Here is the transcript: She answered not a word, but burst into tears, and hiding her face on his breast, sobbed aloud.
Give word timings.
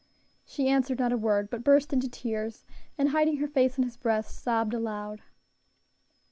She 0.47 0.67
answered 0.67 0.97
not 0.97 1.11
a 1.11 1.15
word, 1.15 1.51
but 1.51 1.63
burst 1.63 1.93
into 1.93 2.09
tears, 2.09 2.65
and 2.97 3.09
hiding 3.09 3.37
her 3.37 3.45
face 3.47 3.77
on 3.77 3.85
his 3.85 3.97
breast, 3.97 4.41
sobbed 4.41 4.73
aloud. 4.73 5.21